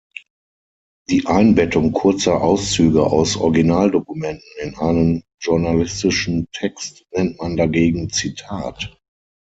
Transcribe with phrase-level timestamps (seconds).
[1.11, 8.97] Die Einbettung kurzer Auszüge aus Originaldokumenten in einen journalistischen Text nennt man dagegen Zitat.